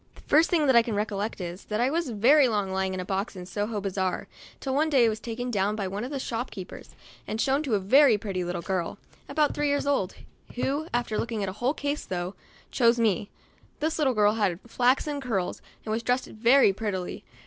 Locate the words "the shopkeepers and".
6.09-7.39